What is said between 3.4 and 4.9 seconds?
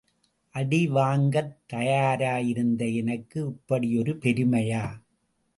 இப்படி ஒரு பெருமையா?